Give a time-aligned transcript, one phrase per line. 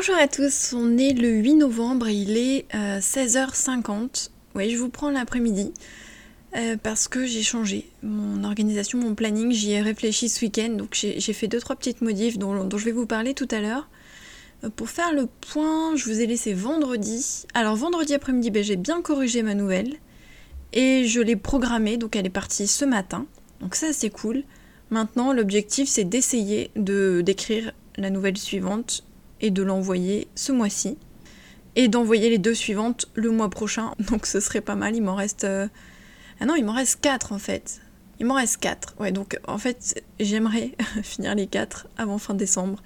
[0.00, 4.30] Bonjour à tous, on est le 8 novembre et il est 16h50.
[4.54, 5.74] Oui, je vous prends l'après-midi
[6.56, 9.52] euh, parce que j'ai changé mon organisation, mon planning.
[9.52, 12.92] J'y ai réfléchi ce week-end, donc j'ai fait deux trois petites modifs dont, je vais
[12.92, 13.90] vous parler tout à l'heure.
[14.64, 17.44] Euh, pour faire le point, je vous ai laissé vendredi.
[17.52, 19.96] Alors vendredi après-midi, ben, j'ai bien corrigé ma nouvelle
[20.72, 23.26] et je l'ai programmée, donc elle est partie ce matin.
[23.60, 24.44] Donc ça c'est cool.
[24.88, 29.04] Maintenant, l'objectif c'est d'essayer de d'écrire la nouvelle suivante
[29.40, 30.96] et de l'envoyer ce mois-ci.
[31.76, 33.92] Et d'envoyer les deux suivantes le mois prochain.
[34.10, 34.94] Donc ce serait pas mal.
[34.96, 35.44] Il m'en reste.
[35.44, 35.68] Euh,
[36.40, 37.80] ah non, il m'en reste 4 en fait.
[38.18, 38.96] Il m'en reste 4.
[38.98, 40.72] Ouais, donc en fait, j'aimerais
[41.02, 42.82] finir les 4 avant fin décembre.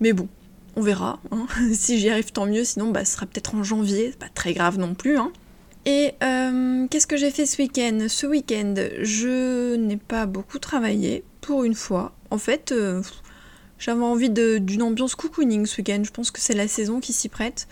[0.00, 0.28] Mais bon,
[0.76, 1.20] on verra.
[1.30, 1.46] Hein.
[1.74, 2.64] si j'y arrive, tant mieux.
[2.64, 4.14] Sinon, bah, ce sera peut-être en janvier.
[4.18, 5.16] Pas très grave non plus.
[5.16, 5.32] Hein.
[5.86, 8.06] Et euh, qu'est-ce que j'ai fait ce week-end?
[8.08, 12.14] Ce week-end, je n'ai pas beaucoup travaillé, pour une fois.
[12.30, 13.02] En fait, euh,
[13.78, 16.02] j'avais envie d'une ambiance cocooning ce week-end.
[16.04, 17.66] Je pense que c'est la saison qui s'y prête.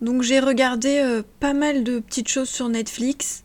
[0.00, 3.42] Donc j'ai regardé euh, pas mal de petites choses sur Netflix.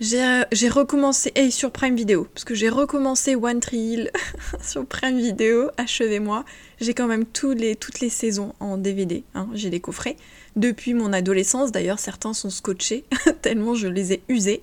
[0.00, 4.10] J'ai recommencé, et sur Prime Video, parce que j'ai recommencé One Tree Hill
[4.60, 6.44] sur Prime Video, achevez-moi.
[6.80, 7.24] J'ai quand même
[7.54, 10.16] les, toutes les saisons en DVD, hein, j'ai les coffrets.
[10.56, 13.04] Depuis mon adolescence, d'ailleurs certains sont scotchés,
[13.42, 14.62] tellement je les ai usés.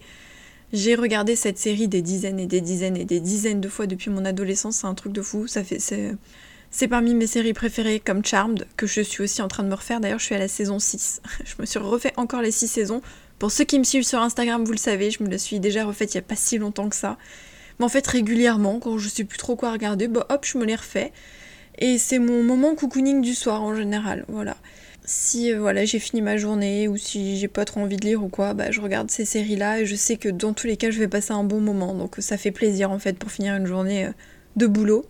[0.73, 4.11] J'ai regardé cette série des dizaines et des dizaines et des dizaines de fois depuis
[4.11, 5.47] mon adolescence, c'est un truc de fou.
[5.47, 5.79] Ça fait,
[6.71, 9.75] c'est parmi mes séries préférées comme Charmed, que je suis aussi en train de me
[9.75, 9.99] refaire.
[9.99, 11.21] D'ailleurs, je suis à la saison 6.
[11.45, 13.01] je me suis refait encore les 6 saisons.
[13.39, 15.85] Pour ceux qui me suivent sur Instagram, vous le savez, je me la suis déjà
[15.85, 17.17] refaite il n'y a pas si longtemps que ça.
[17.79, 20.65] Mais en fait, régulièrement, quand je sais plus trop quoi regarder, bah hop, je me
[20.65, 21.11] les refais.
[21.77, 24.57] Et c'est mon moment cocooning du soir en général, voilà
[25.09, 28.23] si euh, voilà j'ai fini ma journée ou si j'ai pas trop envie de lire
[28.23, 30.77] ou quoi, bah je regarde ces séries là et je sais que dans tous les
[30.77, 33.55] cas je vais passer un bon moment donc ça fait plaisir en fait pour finir
[33.55, 34.11] une journée euh,
[34.55, 35.05] de boulot.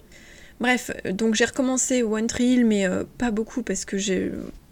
[0.59, 2.85] Bref, euh, donc j'ai recommencé One Tree Hill mais
[3.17, 4.31] pas beaucoup parce que j'ai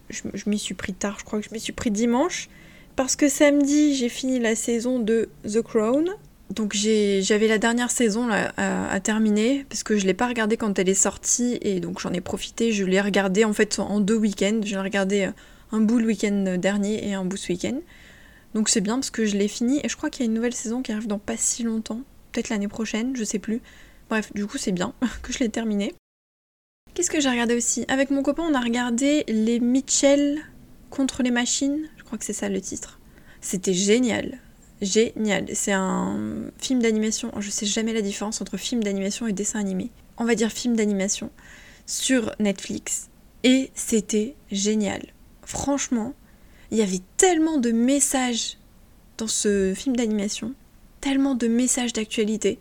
[0.10, 2.50] je, m'y suis pris tard, je crois que je m'y suis pris dimanche
[2.96, 6.10] parce que samedi j'ai fini la saison de The Crown
[6.50, 10.90] donc j'avais la dernière saison à, terminer parce que je l'ai pas regardée quand elle
[10.90, 12.72] est sortie et donc j'en ai profité.
[12.72, 14.62] Je l'ai regardée en fait en deux week-ends.
[14.64, 15.32] J'ai regardé euh,
[15.72, 17.80] un bout le week-end dernier et un bout ce week-end.
[18.54, 20.34] Donc c'est bien parce que je l'ai fini et je crois qu'il y a une
[20.34, 22.02] nouvelle saison qui arrive dans pas si longtemps.
[22.32, 23.62] Peut-être l'année prochaine, je sais plus.
[24.10, 25.94] Bref, du coup c'est bien que je l'ai terminé.
[26.94, 27.86] Qu'est-ce que j'ai regardé aussi?
[27.88, 30.42] Avec mon copain on a regardé Les Mitchell
[30.90, 31.88] contre les machines.
[31.98, 33.00] Je crois que c'est ça le titre.
[33.42, 34.40] C'était génial
[34.82, 35.46] génial.
[35.54, 37.32] C'est un film d'animation.
[37.40, 39.90] Je sais jamais la différence entre film d'animation et dessin animé.
[40.18, 41.32] On va dire film d'animation
[41.86, 43.10] sur Netflix.
[43.44, 45.02] Et c'était génial.
[45.44, 46.14] Franchement,
[46.72, 48.58] il y avait tellement de messages
[49.18, 50.54] dans ce film d'animation,
[51.02, 52.60] tellement de messages d'actualité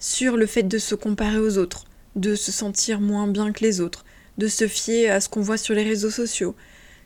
[0.00, 1.84] sur le fait de se comparer aux autres,
[2.16, 4.04] de se sentir moins bien que les autres,
[4.38, 6.56] de se fier à ce qu'on voit sur les réseaux sociaux,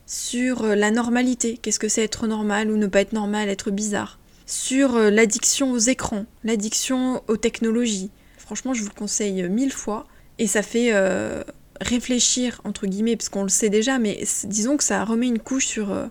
[0.06, 4.18] sur la normalité, qu'est-ce que c'est être normal ou ne pas être normal, être bizarre,
[4.46, 8.10] sur euh, l'addiction aux écrans, l'addiction aux technologies.
[8.38, 10.06] Franchement, je vous le conseille mille fois.
[10.38, 11.42] Et ça fait euh,
[11.80, 15.66] réfléchir, entre guillemets, parce qu'on le sait déjà, mais disons que ça remet une couche
[15.66, 16.06] sur euh,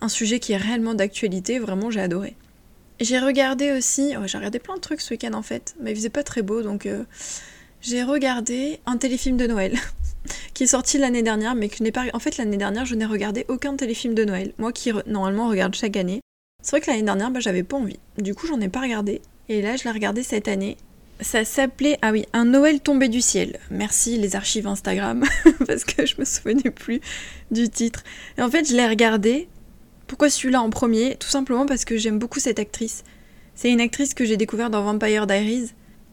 [0.00, 1.58] un sujet qui est réellement d'actualité.
[1.58, 2.36] Vraiment, j'ai adoré.
[3.00, 6.10] J'ai regardé aussi, j'ai regardé plein de trucs ce week-end en fait, mais il faisait
[6.10, 6.86] pas très beau, donc
[7.80, 9.78] j'ai regardé un téléfilm de Noël
[10.54, 12.04] qui est sorti l'année dernière, mais que je n'ai pas.
[12.12, 14.52] En fait, l'année dernière, je n'ai regardé aucun téléfilm de Noël.
[14.58, 16.20] Moi qui normalement regarde chaque année.
[16.62, 17.98] C'est vrai que l'année dernière, bah, j'avais pas envie.
[18.18, 19.22] Du coup, j'en ai pas regardé.
[19.48, 20.76] Et là, je l'ai regardé cette année.
[21.20, 23.58] Ça s'appelait, ah oui, Un Noël tombé du ciel.
[23.70, 25.24] Merci les archives Instagram,
[25.66, 27.00] parce que je me souvenais plus
[27.50, 28.04] du titre.
[28.36, 29.48] Et en fait, je l'ai regardé.
[30.10, 31.14] Pourquoi celui-là en premier?
[31.14, 33.04] Tout simplement parce que j'aime beaucoup cette actrice.
[33.54, 35.70] C'est une actrice que j'ai découverte dans Vampire Diaries.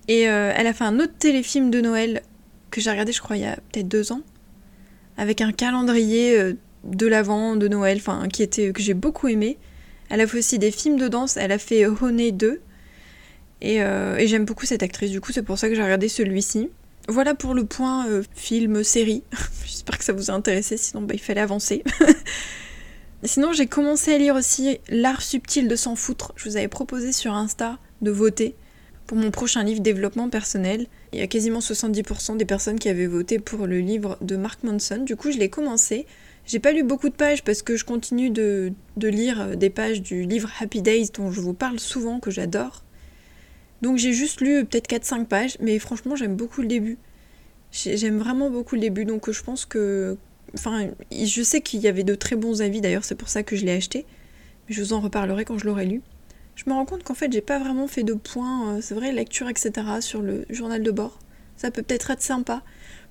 [0.08, 2.22] Et euh, elle a fait un autre téléfilm de Noël
[2.70, 4.22] que j'ai regardé, je crois, il y a peut-être deux ans.
[5.18, 6.54] Avec un calendrier euh,
[6.84, 9.58] de l'avant de Noël, enfin, qui était, que j'ai beaucoup aimé.
[10.12, 12.62] Elle a fait aussi des films de danse, elle a fait Honey 2.
[13.64, 16.70] Euh, et, j'aime beaucoup cette actrice, du coup c'est pour ça que j'ai regardé celui-ci.
[17.10, 19.24] Voilà pour le point euh, film, série.
[19.66, 21.84] J'espère que ça vous a intéressé, sinon bah, il fallait avancer.
[23.24, 26.34] sinon j'ai commencé à lire aussi L'art subtil de s'en foutre.
[26.36, 28.56] Je vous avais proposé sur Insta de voter
[29.08, 30.88] pour mon prochain livre développement personnel.
[31.14, 34.64] Il y a quasiment 70% des personnes qui avaient voté pour le livre de Mark
[34.64, 35.04] Manson.
[35.04, 36.06] Du coup je l'ai commencé.
[36.46, 40.24] J'ai pas lu beaucoup de pages parce que je continue de, lire des pages du
[40.24, 42.84] livre Happy Days dont je vous parle souvent, que j'adore.
[43.82, 46.98] Donc j'ai juste lu peut-être 4-5 pages, mais franchement j'aime beaucoup le début.
[47.72, 50.18] J'aime vraiment beaucoup le début, donc je pense que...
[50.54, 53.56] Enfin, je sais qu'il y avait de très bons avis d'ailleurs, c'est pour ça que
[53.56, 54.06] je l'ai acheté.
[54.68, 56.02] Mais je vous en reparlerai quand je l'aurai lu.
[56.56, 59.12] Je me rends compte qu'en fait j'ai pas vraiment fait de points, euh, c'est vrai,
[59.12, 59.72] lecture, etc.
[60.02, 61.20] sur le journal de bord.
[61.56, 62.64] Ça peut peut-être être sympa.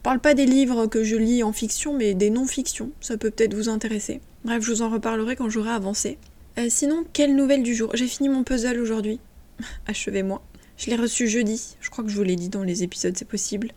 [0.02, 2.90] parle pas des livres que je lis en fiction, mais des non-fictions.
[3.00, 4.20] Ça peut peut-être vous intéresser.
[4.44, 6.18] Bref, je vous en reparlerai quand j'aurai avancé.
[6.58, 7.90] Euh, sinon, quelle nouvelle du jour?
[7.94, 9.18] J'ai fini mon puzzle aujourd'hui.
[9.86, 10.42] Achevez-moi.
[10.76, 11.76] Je l'ai reçu jeudi.
[11.80, 13.72] Je crois que je vous l'ai dit dans les épisodes, c'est possible.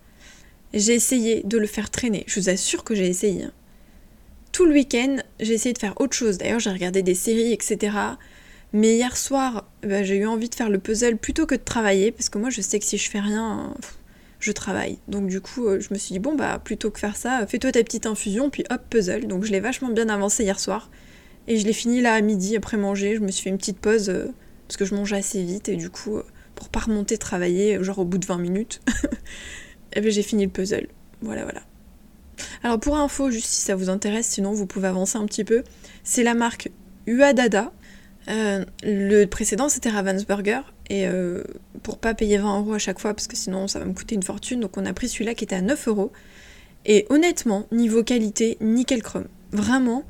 [0.72, 2.24] J'ai essayé de le faire traîner.
[2.26, 3.44] Je vous assure que j'ai essayé.
[3.44, 3.52] Hein.
[4.52, 6.38] Tout le week-end, j'ai essayé de faire autre chose.
[6.38, 7.96] D'ailleurs, j'ai regardé des séries, etc.
[8.72, 12.12] Mais hier soir, bah, j'ai eu envie de faire le puzzle plutôt que de travailler,
[12.12, 13.74] parce que moi, je sais que si je fais rien,
[14.40, 14.98] je travaille.
[15.06, 17.72] Donc du coup, euh, je me suis dit, bon, bah plutôt que faire ça, fais-toi
[17.72, 19.26] ta petite infusion, puis hop, puzzle.
[19.26, 20.90] Donc je l'ai vachement bien avancé hier soir.
[21.46, 23.16] Et je l'ai fini là à midi après manger.
[23.16, 24.26] Je me suis fait une petite pause euh,
[24.66, 26.24] parce que je mangeais assez vite et du coup, euh,
[26.54, 28.80] pour pas remonter travailler, genre au bout de 20 minutes,
[29.96, 30.88] j'ai fini le puzzle.
[31.22, 31.62] Voilà, voilà.
[32.62, 35.62] Alors pour info, juste si ça vous intéresse, sinon vous pouvez avancer un petit peu,
[36.04, 36.70] c'est la marque
[37.06, 37.72] Uadada.
[38.26, 41.42] le précédent c'était Ravensburger et euh,
[41.82, 44.14] pour pas payer 20 euros à chaque fois, parce que sinon ça va me coûter
[44.14, 46.12] une fortune, donc on a pris celui-là qui était à 9 euros.
[46.86, 49.26] Et honnêtement, niveau qualité, nickel chrome.
[49.52, 50.04] Vraiment,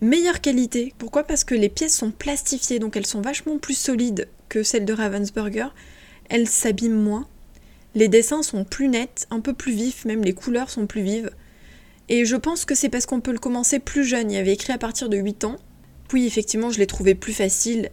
[0.00, 0.94] meilleure qualité.
[0.98, 1.24] Pourquoi?
[1.24, 4.92] Parce que les pièces sont plastifiées, donc elles sont vachement plus solides que celles de
[4.92, 5.68] Ravensburger.
[6.28, 7.28] Elles s'abîment moins.
[7.94, 11.30] Les dessins sont plus nets, un peu plus vifs, même les couleurs sont plus vives.
[12.08, 14.30] Et je pense que c'est parce qu'on peut le commencer plus jeune.
[14.30, 15.56] Il y avait écrit à partir de 8 ans.
[16.12, 17.90] Oui, effectivement, je l'ai trouvé plus facile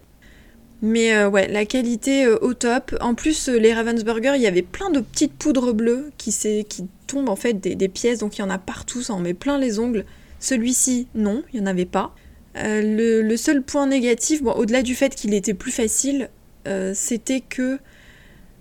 [0.81, 2.95] mais euh, ouais, la qualité euh, au top.
[3.01, 6.31] En plus, euh, les Ravensburger, il y avait plein de petites poudres bleues qui,
[6.68, 9.33] qui tombent en fait des, pièces, donc il y en a partout, ça en met
[9.33, 10.06] plein les ongles.
[10.39, 12.15] Celui-ci, non, il n'y en avait pas.
[12.56, 16.30] Le, seul point négatif, au-delà du fait qu'il était plus facile,
[16.94, 17.77] c'était que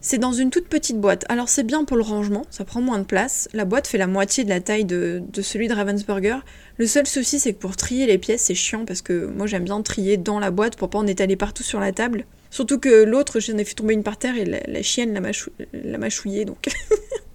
[0.00, 1.25] c'est dans une toute petite boîte.
[1.29, 3.49] Alors c'est bien pour le rangement, ça prend moins de place.
[3.52, 6.38] La boîte fait la moitié de la taille de, celui de Ravensburger.
[6.79, 9.64] Le seul souci c'est que pour trier les pièces c'est chiant parce que moi j'aime
[9.64, 12.25] bien trier dans la boîte pour pas en étaler partout sur la table.
[12.50, 16.47] Surtout que l'autre j'en ai fait tomber une par terre et la, chienne l'a mâchouillé
[16.47, 16.69] donc.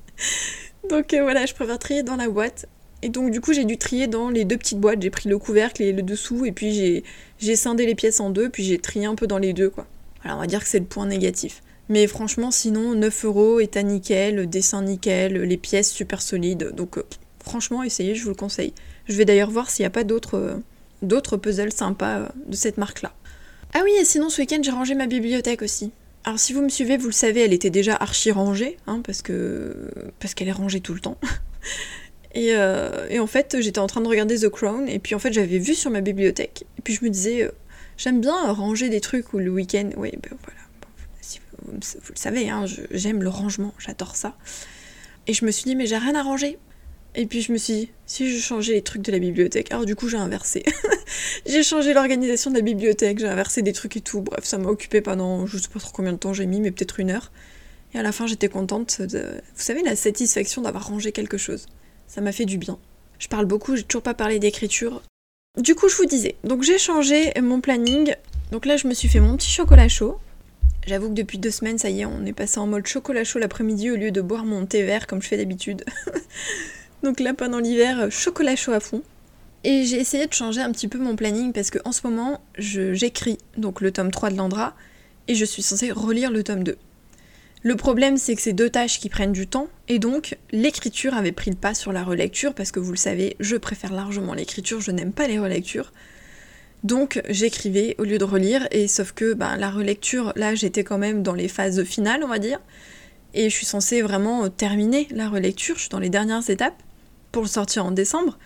[0.90, 2.66] donc euh, voilà, je préfère trier dans la boîte.
[3.04, 5.04] Et donc du coup j'ai dû trier dans les deux petites boîtes.
[5.04, 7.04] J'ai pris le couvercle et le dessous et puis
[7.38, 9.86] j'ai scindé les pièces en deux puis j'ai trié un peu dans les deux quoi.
[10.24, 11.62] Voilà, on va dire que c'est le point négatif.
[11.88, 16.72] Mais franchement, sinon, 9 euros, état nickel, dessin nickel, les pièces super solides.
[16.74, 17.04] Donc, euh,
[17.44, 18.74] franchement, essayez, je vous le conseille.
[19.08, 20.64] Je vais d'ailleurs voir s'il n'y a pas d'autres,
[21.04, 23.14] euh, puzzles sympas euh, de cette marque-là.
[23.74, 25.92] Ah oui, et sinon, ce week-end, j'ai rangé ma bibliothèque aussi.
[26.24, 29.22] Alors, si vous me suivez, vous le savez, elle était déjà archi rangée, hein, parce
[29.22, 31.18] que parce qu'elle est rangée tout le temps.
[32.34, 32.54] et,
[33.10, 35.60] et, en fait, j'étais en train de regarder The Crown, et puis en fait, j'avais
[35.60, 37.52] vu sur ma bibliothèque, et puis je me disais,
[37.98, 40.65] j'aime bien ranger des trucs où le week-end, oui, ben voilà
[41.64, 44.38] vous, le savez, hein, j'aime le rangement, j'adore ça.
[45.28, 46.58] Et je me suis dit, mais j'ai rien à ranger.
[47.18, 49.86] Et puis je me suis dit, si je changeais les trucs de la bibliothèque, alors
[49.86, 50.66] du coup j'ai inversé.
[51.46, 54.22] j'ai changé l'organisation de la bibliothèque, j'ai inversé des trucs et tout.
[54.22, 56.72] Bref, ça m'a occupé pendant je sais pas trop combien de temps j'ai mis, mais
[56.72, 57.32] peut-être une heure.
[57.94, 59.20] Et à la fin j'étais contente de.
[59.20, 61.68] Vous savez, la satisfaction d'avoir rangé quelque chose.
[62.08, 62.78] Ça m'a fait du bien.
[63.18, 65.02] Je parle beaucoup, j'ai toujours pas parlé d'écriture.
[65.58, 68.14] Du coup, je vous disais, donc j'ai changé mon planning.
[68.52, 70.20] Donc là, je me suis fait mon petit chocolat chaud.
[70.88, 73.40] J'avoue que depuis deux semaines, ça y est, on est passé en mode chocolat chaud
[73.40, 75.84] l'après-midi au lieu de boire mon thé vert comme je fais d'habitude.
[77.04, 79.02] Donc là, pendant l'hiver, chocolat chaud à fond.
[79.64, 83.40] Et j'ai essayé de changer un petit peu mon planning parce qu'en ce moment, j'écris
[83.58, 84.76] donc le tome 3 de Landra
[85.28, 86.78] et je suis censée relire le tome 2.
[87.64, 91.32] Le problème, c'est que c'est deux tâches qui prennent du temps, et donc l'écriture avait
[91.32, 94.82] pris le pas sur la relecture, parce que vous le savez, je préfère largement l'écriture,
[94.82, 95.92] je n'aime pas les relectures.
[96.86, 101.00] Donc j'écrivais au lieu de relire, et sauf que ben, la relecture, là j'étais quand
[101.00, 102.60] même dans les phases finales, on va dire,
[103.34, 106.80] et je suis censée vraiment terminer la relecture, je suis dans les dernières étapes
[107.32, 108.38] pour le sortir en décembre,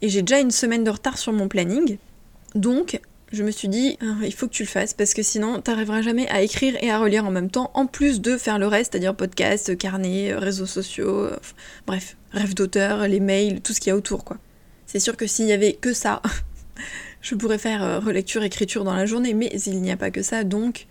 [0.00, 1.98] et j'ai déjà une semaine de retard sur mon planning,
[2.54, 2.98] donc
[3.30, 6.00] je me suis dit, ah, il faut que tu le fasses, parce que sinon t'arriveras
[6.00, 8.92] jamais à écrire et à relire en même temps, en plus de faire le reste,
[8.92, 11.28] c'est-à-dire podcast, carnet, réseaux sociaux,
[11.86, 14.38] bref, rêve d'auteur, les mails, tout ce qu'il y a autour, quoi.
[14.86, 16.22] C'est sûr que s'il y avait que ça,
[17.26, 20.22] je pourrais faire euh, relecture, écriture dans la journée, mais il n'y a pas que
[20.22, 20.86] ça, donc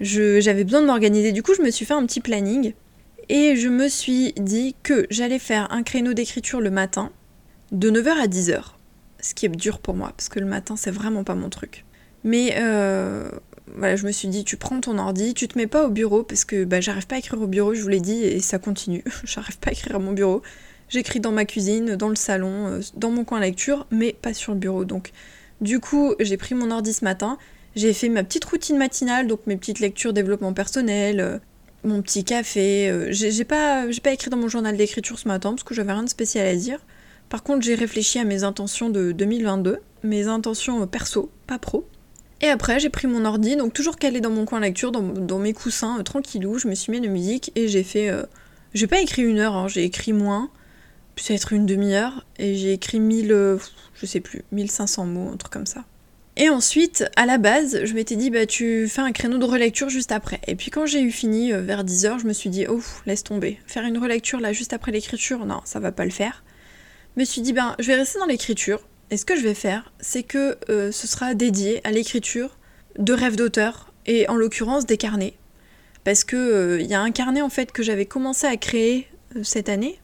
[0.00, 1.32] j'avais besoin de m'organiser.
[1.32, 2.72] Du coup, je me suis fait un petit planning
[3.28, 7.12] et je me suis dit que j'allais faire un créneau d'écriture le matin
[7.72, 8.62] de 9h à 10h.
[9.20, 11.84] Ce qui est dur pour moi, parce que le matin, c'est vraiment pas mon truc.
[12.24, 13.30] Mais euh,
[13.76, 16.22] voilà, je me suis dit, tu prends ton ordi, tu te mets pas au bureau,
[16.22, 18.58] parce que bah, j'arrive pas à écrire au bureau, je vous l'ai dit, et ça
[18.58, 19.04] continue.
[19.24, 20.40] j'arrive pas à écrire à mon bureau.
[20.88, 24.54] J'écris dans ma cuisine, dans le salon, euh, dans mon coin lecture, mais pas sur
[24.54, 24.86] le bureau.
[24.86, 25.12] Donc
[25.60, 27.38] du coup, j'ai pris mon ordi ce matin,
[27.76, 31.38] j'ai fait ma petite routine matinale, donc mes petites lectures développement personnel, euh,
[31.84, 32.88] mon petit café.
[32.90, 36.08] Euh, j'ai pas, écrit dans mon journal d'écriture ce matin parce que j'avais rien de
[36.08, 36.78] spécial à dire.
[37.28, 41.86] Par contre, j'ai réfléchi à mes intentions de 2022, mes intentions euh, perso, pas pro.
[42.40, 45.52] Et après, j'ai pris mon ordi, donc toujours calé dans mon coin lecture, dans, mes
[45.52, 48.10] coussins, tranquillou, je me suis mis de musique et j'ai fait.
[48.72, 50.48] j'ai pas écrit une heure, hein, j'ai écrit moins.
[51.16, 53.58] Peut-être une demi-heure, et j'ai écrit 1000, euh,
[53.94, 55.84] je sais plus, 1500 mots, un truc comme ça.
[56.36, 59.88] Et ensuite, à la base, je m'étais dit, bah tu fais un créneau de relecture
[59.88, 60.40] juste après.
[60.46, 63.24] Et puis quand j'ai eu fini, euh, vers 10h, je me suis dit, oh, laisse
[63.24, 63.58] tomber.
[63.66, 66.42] Faire une relecture là juste après l'écriture, non, ça va pas le faire.
[67.16, 68.80] Je me suis dit, ben, je vais rester dans l'écriture.
[69.10, 72.56] Et ce que je vais faire, c'est que euh, ce sera dédié à l'écriture
[72.98, 75.34] de rêves d'auteur, et en l'occurrence des carnets.
[76.04, 79.06] Parce que il y a un carnet en fait que j'avais commencé à créer
[79.42, 79.98] cette année,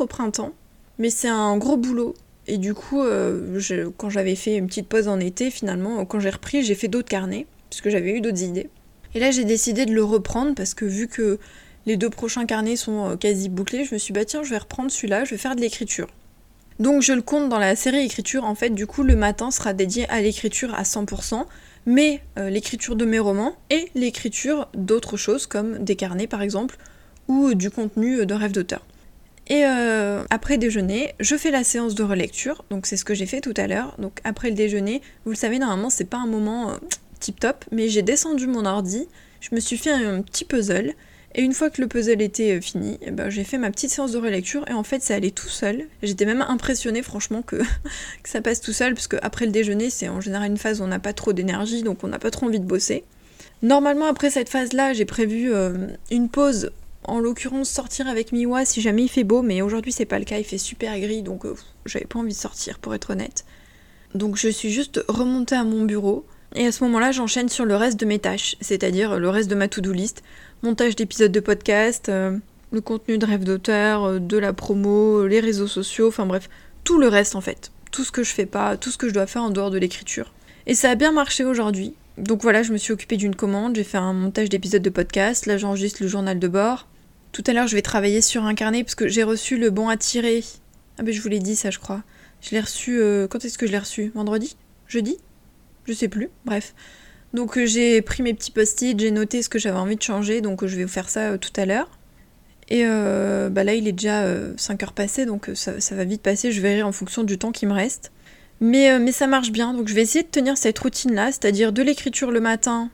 [0.00, 0.52] au printemps,
[0.98, 2.14] mais c'est un gros boulot.
[2.46, 3.60] Et du coup, euh,
[3.96, 7.08] quand j'avais fait une petite pause en été, finalement, quand j'ai repris, j'ai fait d'autres
[7.08, 8.68] carnets, puisque j'avais eu d'autres idées.
[9.14, 11.38] Et là, j'ai décidé de le reprendre, parce que vu que
[11.86, 14.50] les deux prochains carnets sont euh, quasi bouclés, je me suis dit, bah tiens, je
[14.50, 16.08] vais reprendre celui-là, je vais faire de l'écriture.
[16.78, 19.72] Donc je le compte dans la série écriture, en fait, du coup, le matin sera
[19.72, 21.44] dédié à l'écriture à 100%,
[21.86, 26.76] mais euh, l'écriture de mes romans et l'écriture d'autres choses, comme des carnets par exemple,
[27.28, 28.84] ou du contenu de rêve d'auteur.
[29.52, 33.26] Et euh, après déjeuner, je fais la séance de relecture, donc c'est ce que j'ai
[33.26, 33.94] fait tout à l'heure.
[33.98, 36.76] Donc après le déjeuner, vous le savez, normalement c'est pas un moment euh,
[37.20, 39.06] tip top, mais j'ai descendu mon ordi,
[39.42, 40.94] je me suis fait un, petit puzzle,
[41.34, 43.90] et une fois que le puzzle était euh, fini, eh ben, j'ai fait ma petite
[43.90, 45.84] séance de relecture, et en fait ça allait tout seul.
[46.02, 47.56] J'étais même impressionnée franchement que,
[48.22, 50.84] que ça passe tout seul, parce qu'après le déjeuner, c'est en général une phase où
[50.84, 53.04] on n'a pas trop d'énergie, donc on n'a pas trop envie de bosser.
[53.60, 55.52] Normalement, après cette phase-là, j'ai prévu
[56.10, 56.70] une pause
[57.04, 60.24] en l'occurrence sortir avec Miwa si jamais il fait beau, mais aujourd'hui c'est pas le
[60.24, 61.54] cas, il fait super gris, donc euh,
[61.86, 63.44] j'avais pas envie de sortir pour être honnête.
[64.14, 67.76] Donc je suis juste remontée à mon bureau, et à ce moment-là j'enchaîne sur le
[67.76, 70.22] reste de mes tâches, c'est-à-dire le reste de ma to-do list,
[70.62, 72.36] montage d'épisodes de podcast, euh,
[72.70, 76.48] le contenu de rêve d'auteur, euh, de la promo, les réseaux sociaux, enfin bref,
[76.84, 77.72] tout le reste en fait.
[77.90, 79.78] Tout ce que je fais pas, tout ce que je dois faire en dehors de
[79.78, 80.32] l'écriture.
[80.66, 81.94] Et ça a bien marché aujourd'hui.
[82.18, 85.46] Donc voilà, je me suis occupée d'une commande, j'ai fait un montage d'épisodes de podcast,
[85.46, 86.86] là j'enregistre le journal de bord,
[87.32, 89.88] tout à l'heure, je vais travailler sur un carnet parce que j'ai reçu le bon
[89.88, 90.44] à tirer.
[90.98, 92.02] Ah ben je vous l'ai dit ça, je crois.
[92.42, 93.00] Je l'ai reçu.
[93.00, 94.12] Euh, quand est-ce que je l'ai reçu?
[94.14, 94.56] Vendredi?
[94.86, 95.16] Jeudi?
[95.86, 96.28] Je sais plus.
[96.44, 96.74] Bref.
[97.32, 100.42] Donc euh, j'ai pris mes petits post-it, j'ai noté ce que j'avais envie de changer,
[100.42, 101.88] donc euh, je vais vous faire ça tout à l'heure.
[102.68, 104.24] Et bah là, il est déjà
[104.56, 106.52] 5 heures passées, donc ça, va vite passer.
[106.52, 108.12] Je verrai en fonction du temps qui me reste.
[108.60, 111.82] Mais, mais ça marche bien, donc je vais essayer de tenir cette routine-là, c'est-à-dire de
[111.82, 112.90] l'écriture le matin,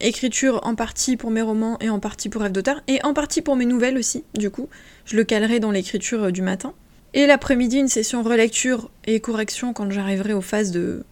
[0.00, 3.42] écriture en partie pour mes romans et en partie pour rêve d'auteur, et en partie
[3.42, 4.68] pour mes nouvelles aussi, du coup.
[5.04, 6.74] Je le calerai dans l'écriture euh, du matin.
[7.14, 11.04] Et l'après-midi, une session relecture et correction quand j'arriverai aux phases de,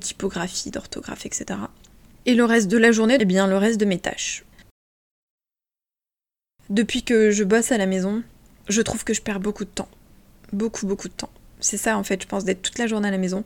[0.00, 1.60] typographie, d'orthographe, etc.
[2.24, 4.44] Et le reste de la journée, eh bien le reste de mes tâches.
[6.70, 8.22] Depuis que je bosse à la maison,
[8.68, 9.88] je trouve que je perds beaucoup de temps.
[10.52, 11.30] Beaucoup, beaucoup de temps.
[11.60, 13.44] C'est ça en fait, je pense, d'être toute la journée à la maison.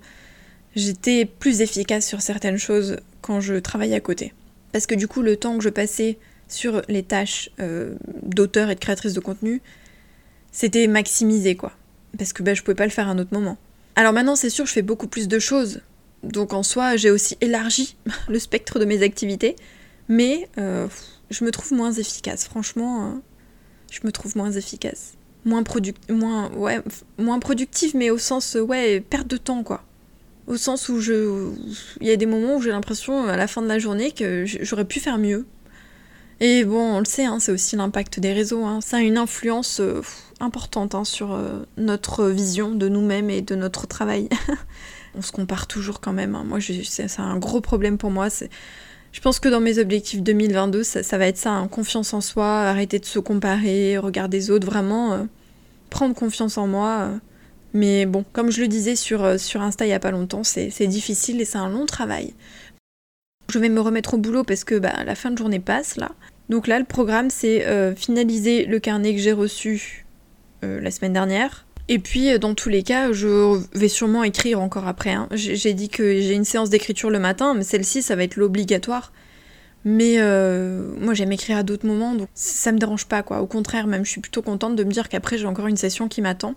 [0.77, 4.33] J'étais plus efficace sur certaines choses quand je travaillais à côté.
[4.77, 6.19] Parce que du coup, le temps que je passais
[6.49, 9.63] sur les tâches euh, d'auteur et de créatrice de contenu,
[10.53, 11.73] c'était maximisé, quoi.
[12.19, 13.57] Parce que ben, je pouvais pas le faire à un autre moment.
[13.95, 15.81] Alors maintenant, c'est sûr, je fais beaucoup plus de choses.
[16.25, 17.97] Donc en soi, j'ai aussi élargi
[18.29, 19.57] le spectre de mes activités.
[20.11, 20.89] Mais euh,
[21.31, 22.45] je me trouve moins efficace.
[22.45, 23.15] Franchement, euh,
[23.91, 25.15] je me trouve moins efficace.
[25.47, 25.65] Moins,
[26.53, 26.83] ouais,
[27.17, 29.87] moins productive, mais au sens, ouais, perte de temps, quoi
[30.47, 31.51] au sens où je
[32.01, 34.45] il y a des moments où j'ai l'impression à la fin de la journée que
[34.47, 35.47] j'aurais pu faire mieux.
[36.41, 38.65] Et bon, on le sait, hein, c'est aussi l'impact des réseaux.
[38.65, 38.81] Hein.
[38.83, 40.03] Ça a une influence euh,
[40.39, 44.29] importante hein, sur euh, notre vision de nous-mêmes et de notre travail.
[45.17, 46.39] on se compare toujours quand même.
[46.45, 48.29] Moi, c'est un gros problème pour moi.
[49.13, 52.99] Je pense que dans mes objectifs 2022, ça, va être ça, confiance en soi, arrêter
[52.99, 55.23] de se comparer, regarder les autres, vraiment euh,
[55.89, 57.13] prendre confiance en moi.
[57.77, 60.43] Mais bon, comme je le disais sur, euh, sur Insta il y a pas longtemps,
[60.45, 62.33] c'est difficile et c'est un long travail.
[63.53, 66.13] Je vais me remettre au boulot parce que bah, la fin de journée passe là.
[66.49, 70.07] Donc là, le programme, c'est euh, finaliser le carnet que j'ai reçu
[70.65, 71.67] euh, la semaine dernière.
[71.89, 75.13] Et puis, dans tous les cas, je vais sûrement écrire encore après.
[75.13, 75.29] Hein.
[75.33, 79.13] J'ai dit que j'ai une séance d'écriture le matin, mais celle-ci, ça va être l'obligatoire.
[79.85, 80.17] Mais
[80.99, 83.41] moi, j'aime écrire à d'autres moments, donc ça me dérange pas, quoi.
[83.41, 86.09] Au contraire, même, je suis plutôt contente de me dire qu'après, j'ai encore une session
[86.09, 86.57] qui m'attend.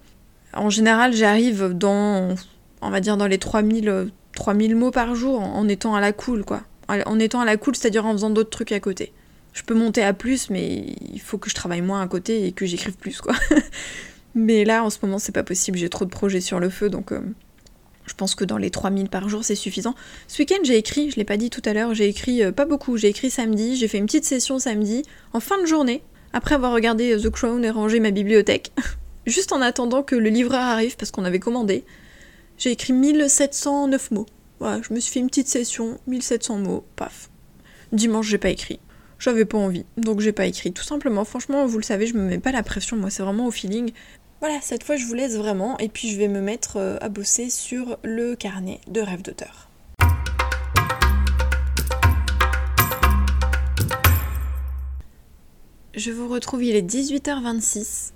[0.54, 2.36] En général, j'arrive dans,
[2.82, 6.44] on va dire, dans les 3000, 3000 mots par jour en étant à la cool,
[6.44, 6.62] quoi.
[6.88, 9.14] En étant à la cool, c'est-à-dire en faisant d'autres trucs à côté.
[9.54, 12.52] Je peux monter à plus, mais il faut que je travaille moins à côté et
[12.52, 13.36] que j'écrive plus, quoi.
[14.36, 16.90] mais là, en ce moment, c'est pas possible, j'ai trop de projets sur le feu,
[16.90, 17.22] donc euh,
[18.06, 19.96] je pense que dans les 3000 par jour, c'est suffisant.
[20.28, 22.66] Ce week-end, j'ai écrit, je l'ai pas dit tout à l'heure, j'ai écrit euh, pas
[22.66, 25.04] beaucoup, j'ai écrit samedi, j'ai fait une petite session samedi,
[25.34, 26.02] en fin de journée,
[26.34, 28.72] après avoir regardé The Crown et rangé ma bibliothèque.
[29.30, 31.86] Juste en attendant que le livreur arrive, parce qu'on avait commandé,
[32.58, 34.26] j'ai écrit 1709 mots.
[34.60, 37.30] Voilà, je me suis fait une petite session, 1700 mots, paf.
[37.92, 38.80] Dimanche, j'ai pas écrit.
[39.20, 40.74] J'avais pas envie, donc j'ai pas écrit.
[40.74, 43.46] Tout simplement, franchement, vous le savez, je me mets pas la pression, moi, c'est vraiment
[43.46, 43.92] au feeling.
[44.40, 47.10] Voilà, cette fois je vous laisse vraiment et puis je vais me mettre euh, à
[47.10, 49.70] bosser sur le carnet de rêve d'auteur.
[55.94, 58.14] Je vous retrouve, il est 18h26.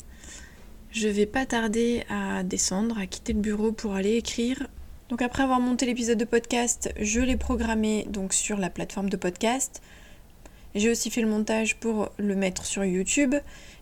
[0.94, 4.68] Je vais pas tarder à descendre, à quitter le bureau pour aller écrire.
[5.10, 9.18] Donc après avoir monté l'épisode de podcast, je l'ai programmé donc sur la plateforme de
[9.18, 9.82] podcast.
[10.76, 13.34] J'ai aussi fait le montage pour le mettre sur YouTube.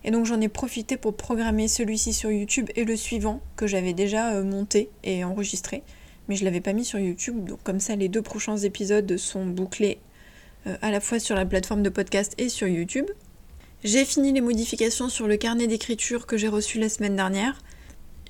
[0.04, 3.92] Et donc j'en ai profité pour programmer celui-ci sur YouTube et le suivant que j'avais
[3.92, 5.82] déjà euh, monté et enregistré.
[6.28, 7.44] Mais je l'avais pas mis sur YouTube.
[7.44, 9.98] Donc comme ça les deux prochains épisodes sont bouclés
[10.66, 13.10] euh, à la fois sur la plateforme de podcast et sur YouTube.
[13.84, 17.60] J'ai fini les modifications sur le carnet d'écriture que j'ai reçu la semaine dernière.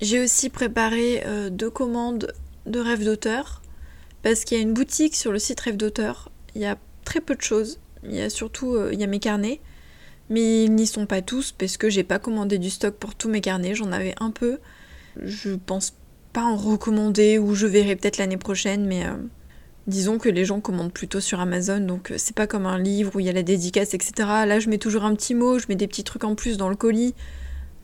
[0.01, 2.33] J'ai aussi préparé euh, deux commandes
[2.65, 3.61] de rêve d'auteur
[4.23, 6.31] parce qu'il y a une boutique sur le site rêve d'auteur.
[6.55, 7.79] Il y a très peu de choses.
[8.03, 9.61] Il y a surtout euh, y a mes carnets,
[10.31, 13.29] mais ils n'y sont pas tous parce que j'ai pas commandé du stock pour tous
[13.29, 13.75] mes carnets.
[13.75, 14.57] J'en avais un peu.
[15.21, 15.93] Je pense
[16.33, 19.17] pas en recommander ou je verrai peut-être l'année prochaine, mais euh,
[19.85, 23.15] Disons que les gens commandent plutôt sur Amazon, donc euh, c'est pas comme un livre
[23.15, 24.13] où il y a la dédicace, etc.
[24.17, 26.69] Là, je mets toujours un petit mot, je mets des petits trucs en plus dans
[26.69, 27.13] le colis.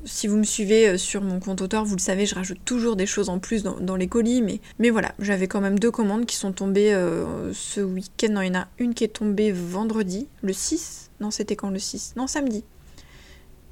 [0.06, 2.96] Si vous me suivez euh, sur mon compte auteur, vous le savez, je rajoute toujours
[2.96, 4.42] des choses en plus dans, les colis.
[4.78, 8.42] Mais, voilà, j'avais quand même deux commandes qui sont tombées euh, ce week-end.
[8.42, 11.12] Il y en a une qui est tombée vendredi, le 6.
[11.20, 12.64] Non, c'était quand le 6 Non, samedi.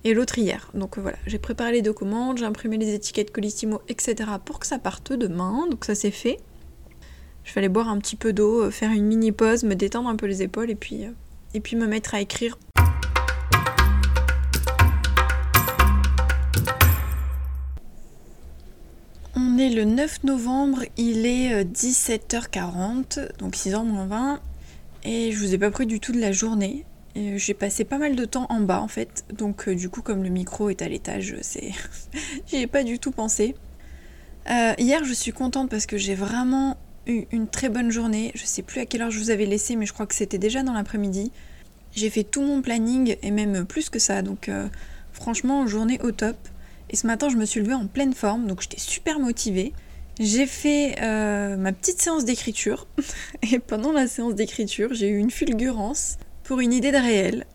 [0.03, 0.69] Et l'autre hier.
[0.73, 4.29] Donc voilà, j'ai préparé les deux commandes, j'ai imprimé les étiquettes Colissimo, etc.
[4.43, 5.65] pour que ça parte demain.
[5.69, 6.39] Donc ça c'est fait.
[7.47, 10.09] Je vais aller boire un petit peu d'eau, euh, faire une mini pause, me détendre
[10.09, 11.11] un peu les épaules et puis, euh,
[11.53, 12.59] et puis me mettre à écrire.
[19.33, 24.41] On est le 9 novembre, il est 17h40, euh, donc 6h moins 20,
[25.05, 26.83] et je vous ai pas pris du tout de la journée.
[27.15, 30.29] J'ai passé pas mal de temps en bas en fait, donc du coup comme le
[30.29, 31.71] micro est à l'étage, c'est,
[32.47, 33.55] j'y ai pas du tout pensé.
[34.47, 38.31] hier, je suis contente parce que j'ai vraiment une très bonne journée.
[38.35, 40.37] Je sais plus à quelle heure je vous avais laissé, mais je crois que c'était
[40.37, 41.31] déjà dans l'après-midi.
[41.95, 44.67] J'ai fait tout mon planning et même plus que ça, donc euh,
[45.13, 46.37] franchement, journée au top.
[46.89, 49.73] Et ce matin, je me suis levée en pleine forme, donc j'étais super motivée.
[50.19, 52.87] J'ai fait euh, ma petite séance d'écriture,
[53.51, 57.45] et pendant la séance d'écriture, j'ai eu une fulgurance pour une idée de réel.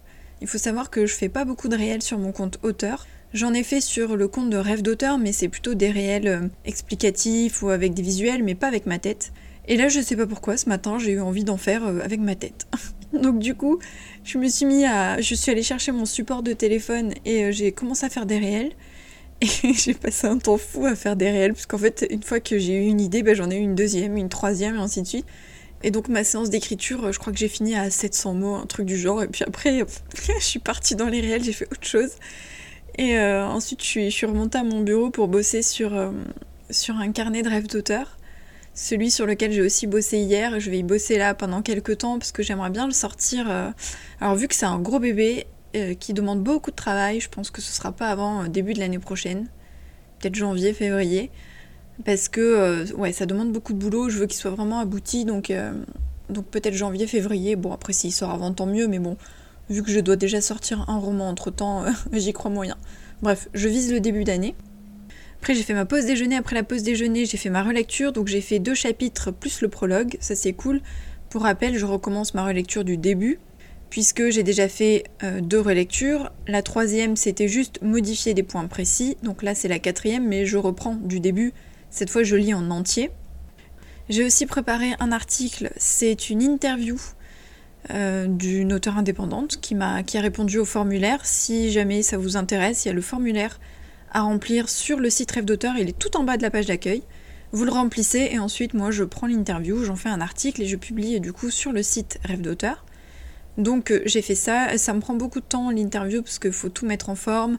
[0.41, 3.07] Il faut savoir que je fais pas beaucoup de réels sur mon compte auteur.
[3.35, 6.49] J'en ai fait sur le compte de rêve d'auteur, mais c'est plutôt des réels euh,
[6.66, 9.33] explicatifs ou avec des visuels, mais pas avec ma tête.
[9.68, 12.21] Et là, je sais pas pourquoi, ce matin, j'ai eu envie d'en faire euh, avec
[12.21, 12.66] ma tête.
[13.14, 13.79] Donc du coup,
[14.25, 15.21] je me suis mis à...
[15.21, 18.38] Je suis allée chercher mon support de téléphone et euh, j'ai commencé à faire des
[18.38, 18.73] réels.
[19.40, 22.38] Et j'ai passé un temps fou à faire des réels, parce qu'en fait, une fois
[22.38, 25.03] que j'ai eu une idée, ben, j'en ai eu une deuxième, une troisième, et ainsi
[25.03, 25.27] de suite.
[25.83, 28.87] Et donc ma séance d'écriture, je crois que j'ai fini à 700 mots, un truc
[28.87, 29.23] du genre.
[29.23, 29.85] Et puis après,
[30.38, 32.11] je suis partie dans les réels, j'ai fait autre chose.
[32.98, 36.11] Et euh, ensuite, je suis, remontée à mon bureau pour bosser sur, euh,
[36.70, 38.18] sur un carnet de rêve d'auteur.
[38.74, 40.61] Celui sur lequel j'ai aussi bossé hier.
[40.61, 43.50] Je vais y bosser là pendant quelques temps parce que j'aimerais bien le sortir.
[43.50, 43.70] Euh.
[44.20, 45.46] Alors, vu que c'est un gros bébé
[46.00, 48.98] qui demande beaucoup de travail, je pense que ce sera pas avant début de l'année
[48.98, 49.48] prochaine.
[50.18, 51.31] Peut-être janvier, février.
[52.05, 54.11] Parce que ouais, ça demande beaucoup de boulot.
[54.11, 55.24] Je veux qu'il soit vraiment abouti.
[55.24, 55.50] Donc,
[56.28, 57.57] donc peut-être janvier, février.
[57.57, 58.87] Bon, après, s'il sort avant, tant mieux.
[58.87, 59.16] Mais bon,
[59.73, 62.77] vu que je dois déjà sortir un roman entre temps, euh, j'y crois moyen.
[63.23, 64.55] Bref, je vise le début d'année.
[65.39, 66.37] Après, j'ai fait ma pause déjeuner.
[66.37, 68.13] Après la pause déjeuner, j'ai fait ma relecture.
[68.13, 70.17] Donc, j'ai fait deux chapitres plus le prologue.
[70.21, 70.81] Ça, c'est cool.
[71.31, 73.41] Pour rappel, je recommence ma relecture du début,
[73.91, 76.31] puisque j'ai déjà fait euh, deux relectures.
[76.47, 79.17] La troisième, c'était juste modifier des points précis.
[79.23, 81.53] Donc là, c'est la quatrième, mais je reprends du début.
[81.91, 83.11] Cette fois, je lis en entier.
[84.09, 85.73] J'ai aussi préparé un article.
[85.77, 86.99] C'est une interview
[87.92, 91.20] euh, d'une auteure indépendante qui, m'a, qui a répondu au formulaire.
[91.24, 93.61] Si jamais ça vous intéresse, il y a le formulaire
[94.12, 96.66] à remplir sur le site Rêve d'auteur, il est tout en bas de la page
[96.66, 97.02] d'accueil.
[97.52, 100.76] Vous le remplissez et ensuite moi je prends l'interview, j'en fais un article et je
[100.76, 102.85] publie du coup sur le site Rêve d'auteur.
[103.59, 106.70] Donc euh, j'ai fait ça, ça me prend beaucoup de temps l'interview parce qu'il faut
[106.70, 107.59] tout mettre en forme,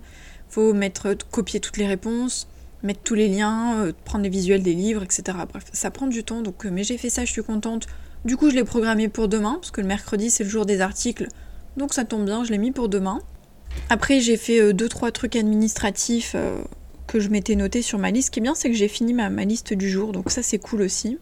[0.49, 2.47] faut mettre copier toutes les réponses,
[2.83, 5.37] mettre tous les liens, euh, prendre les visuels des livres, etc.
[5.49, 7.87] Bref, ça prend du temps donc mais j'ai fait ça, je suis contente.
[8.25, 10.79] Du coup, je l'ai programmé pour demain, parce que le mercredi, c'est le jour des
[10.79, 11.27] articles.
[11.75, 13.19] Donc ça tombe bien, je l'ai mis pour demain.
[13.89, 16.61] Après, j'ai fait 2-3 euh, trucs administratifs euh,
[17.07, 18.27] que je m'étais noté sur ma liste.
[18.27, 20.59] Ce qui est bien, c'est que j'ai fini ma, liste du jour, donc ça, c'est
[20.59, 21.17] cool aussi.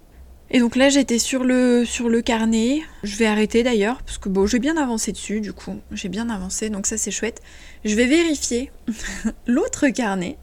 [0.52, 2.82] Et donc là, j'étais sur le, sur le carnet.
[3.04, 5.80] Je vais arrêter d'ailleurs, parce que bon, j'ai bien avancé dessus, du coup.
[5.91, 7.41] J'ai bien avancé, donc ça, c'est chouette.
[7.84, 8.71] Je vais vérifier
[9.47, 10.38] l'autre carnet.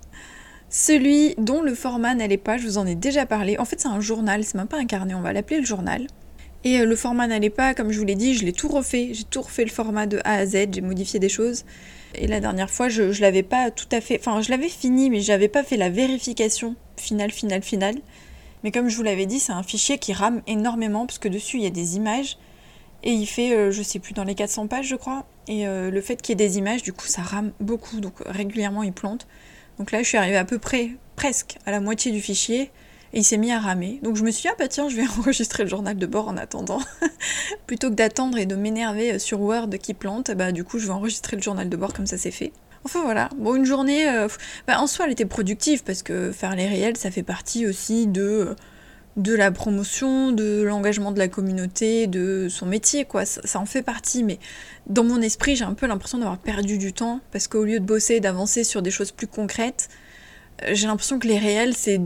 [0.71, 3.59] Celui dont le format n'allait pas, je vous en ai déjà parlé.
[3.59, 6.07] En fait, c'est un journal, c'est même pas un carnet, on va l'appeler le journal.
[6.65, 9.11] Et euh, le format n'allait pas, comme je vous l'ai dit, je l'ai tout refait.
[9.13, 11.65] J'ai tout refait le format de A à Z, j'ai modifié des choses.
[12.15, 14.19] et la dernière fois, je, l'avais pas tout à fait.
[14.21, 17.97] Enfin, je l'avais fini, mais j'avais pas fait la vérification finale, finale, finale.
[18.63, 21.59] Mais comme je vous l'avais dit, c'est un fichier qui rame énormément parce que dessus
[21.59, 22.37] il y a des images
[23.05, 25.25] et il fait, euh, je sais plus, dans les 400 pages, je crois.
[25.47, 28.01] Et euh, le fait qu'il y ait des images, du coup, ça rame beaucoup.
[28.01, 29.27] Donc régulièrement, il plante.
[29.79, 32.71] Donc là, je suis arrivée à peu près, presque, à la moitié du fichier.
[33.15, 34.01] Et il s'est mis à ramer.
[34.03, 36.29] Donc je me suis dit, ah bah tiens, je vais enregistrer le journal de bord
[36.29, 36.81] en attendant.
[37.67, 40.87] Plutôt que d'attendre et de m'énerver euh, sur Word qui plante, bah du coup, je
[40.87, 42.53] vais enregistrer le journal de bord comme ça c'est fait.
[42.85, 44.07] Enfin voilà, bon une journée,
[44.67, 48.07] bah, en soi elle était productive parce que faire les réels ça fait partie aussi
[48.07, 48.55] de
[49.19, 53.25] de la promotion, de l'engagement de la communauté, de son métier, quoi.
[53.27, 54.39] Ça, en fait partie, mais
[54.87, 57.85] dans mon esprit, j'ai un peu l'impression d'avoir perdu du temps, parce qu'au lieu de
[57.85, 59.89] bosser, d'avancer sur des choses plus concrètes,
[60.63, 62.01] euh, j'ai l'impression que les réels, c'est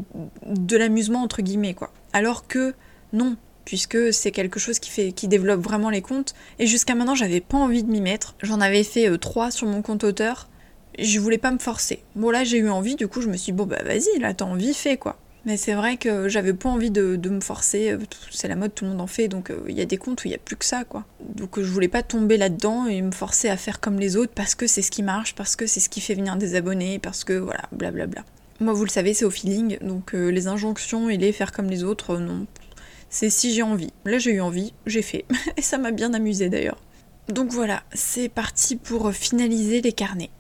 [0.47, 1.93] de l'amusement, entre guillemets, quoi.
[2.15, 2.75] Alors que
[3.13, 7.15] non, puisque c'est quelque chose qui, fait, qui développe vraiment les comptes, et jusqu'à maintenant,
[7.15, 8.37] j'avais pas envie de m'y mettre.
[8.43, 10.49] J'en avais fait euh, trois sur mon compte auteur,
[10.99, 12.03] je voulais pas me forcer.
[12.17, 14.33] Bon là, j'ai eu envie, du coup, je me suis dit, bon bah vas-y, là,
[14.33, 15.19] t'as envie, fais, quoi.
[15.45, 17.99] Mais c'est vrai que j'avais pas envie de, me forcer, euh,
[18.31, 20.25] c'est la mode, tout le monde en fait, donc euh, il y a des comptes
[20.25, 21.05] où il y a plus que ça, quoi.
[21.35, 24.55] Donc je voulais pas tomber là-dedans et me forcer à faire comme les autres parce
[24.55, 27.25] que c'est ce qui marche, parce que c'est ce qui fait venir des abonnés, parce
[27.25, 28.25] que voilà, blablabla.
[28.61, 31.69] Moi, vous le savez, c'est au feeling, donc euh, les injonctions et les faire comme
[31.69, 32.47] les autres, non.
[33.11, 33.93] C'est si j'ai envie.
[34.05, 35.25] Là, j'ai eu envie, j'ai fait.
[35.57, 36.81] et ça m'a bien amusé d'ailleurs.
[37.29, 40.31] Donc voilà, c'est parti pour finaliser les carnets.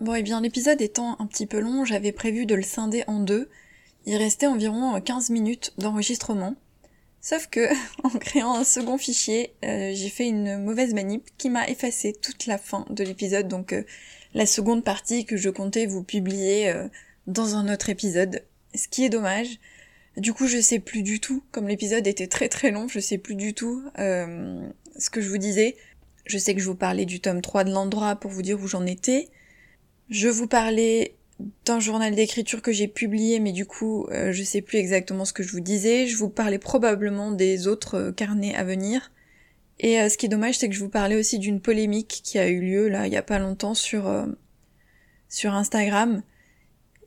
[0.00, 3.02] Bon, et eh bien, l'épisode étant un petit peu long, j'avais prévu de le scinder
[3.08, 3.48] en deux.
[4.06, 6.54] Il restait environ 15 minutes d'enregistrement.
[7.20, 7.68] Sauf que,
[8.04, 12.46] en créant un second fichier, euh, j'ai fait une mauvaise manip qui m'a effacé toute
[12.46, 13.82] la fin de l'épisode, donc euh,
[14.34, 16.86] la seconde partie que je comptais vous publier euh,
[17.26, 18.44] dans un autre épisode.
[18.76, 19.58] Ce qui est dommage.
[20.16, 23.18] Du coup, je sais plus du tout, comme l'épisode était très très long, je sais
[23.18, 25.76] plus du tout ce que je vous disais.
[26.26, 28.66] Je sais que je vous parlais du tome 3 de l'endroit pour vous dire où
[28.66, 29.28] j'en étais.
[30.10, 31.14] Je vous parlais
[31.64, 35.32] d'un journal d'écriture que j'ai publié, mais du coup, euh, je sais plus exactement ce
[35.32, 36.06] que je vous disais.
[36.06, 39.12] Je vous parlais probablement des autres euh, carnets à venir.
[39.78, 42.38] Et euh, ce qui est dommage, c'est que je vous parlais aussi d'une polémique qui
[42.38, 44.26] a eu lieu là il y a pas longtemps sur
[45.44, 46.22] Instagram.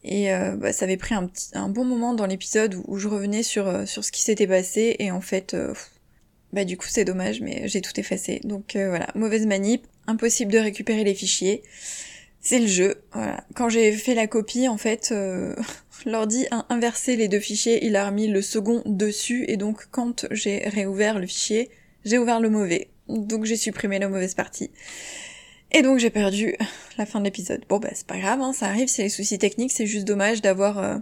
[0.04, 4.04] Et bah, ça avait pris un bon moment dans l'épisode où, je revenais sur sur
[4.04, 5.56] ce qui s'était passé et en fait
[6.54, 8.42] bah du coup c'est dommage mais j'ai tout effacé.
[8.44, 11.62] Donc voilà, mauvaise manip, impossible de récupérer les fichiers.
[12.42, 13.44] C'est le jeu, voilà.
[13.54, 15.56] Quand j'ai fait la copie, en fait, euh,
[16.08, 20.26] l'ordi a inversé les deux fichiers, il a remis le second dessus, et donc quand
[20.32, 21.70] j'ai réouvert le fichier,
[22.04, 22.90] j'ai ouvert le mauvais.
[23.08, 24.72] Donc j'ai supprimé la mauvaise partie.
[25.72, 26.56] Et donc j'ai perdu
[26.98, 27.64] la fin de l'épisode.
[27.70, 30.42] Bon bah c'est pas grave, hein, ça arrive, c'est les soucis techniques, c'est juste dommage
[30.42, 30.98] d'avoir euh,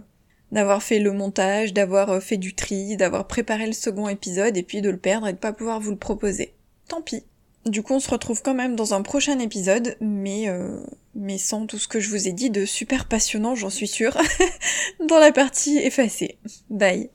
[0.52, 4.62] d'avoir fait le montage, d'avoir euh, fait du tri, d'avoir préparé le second épisode et
[4.62, 6.52] puis de le perdre et de pas pouvoir vous le proposer.
[6.88, 7.24] Tant pis.
[7.66, 10.78] Du coup, on se retrouve quand même dans un prochain épisode, mais, euh,
[11.14, 14.16] mais sans tout ce que je vous ai dit de super passionnant, j'en suis sûre,
[15.08, 16.38] dans la partie effacée.
[16.70, 17.10] Bye.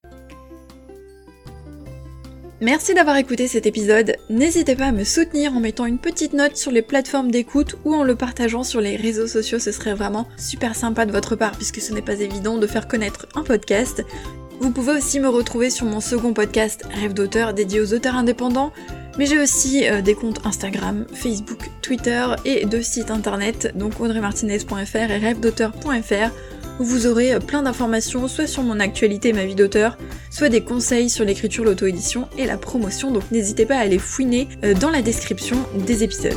[2.61, 4.15] Merci d'avoir écouté cet épisode.
[4.29, 7.93] N'hésitez pas à me soutenir en mettant une petite note sur les plateformes d'écoute ou
[7.93, 11.57] en le partageant sur les réseaux sociaux, ce serait vraiment super sympa de votre part
[11.57, 14.03] puisque ce n'est pas évident de faire connaître un podcast.
[14.59, 18.71] Vous pouvez aussi me retrouver sur mon second podcast Rêve d'auteur dédié aux auteurs indépendants,
[19.17, 24.95] mais j'ai aussi euh, des comptes Instagram, Facebook, Twitter et deux sites internet, donc audreymartinez.fr
[24.95, 26.31] et rêvedauteur.fr,
[26.79, 29.97] où vous aurez euh, plein d'informations soit sur mon actualité et ma vie d'auteur,
[30.31, 34.47] soit des conseils sur l'écriture, l'auto-édition et la promotion, donc n'hésitez pas à aller fouiner
[34.63, 36.33] euh, dans la description des épisodes.